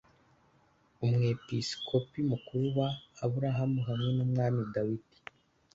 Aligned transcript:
Umwepisikopi 1.05 2.19
mukuru 2.31 2.65
wa 2.77 2.89
Aburahamu 3.23 3.79
hamwe 3.87 4.09
n'Umwami 4.15 4.61
Dawidi 4.73 5.17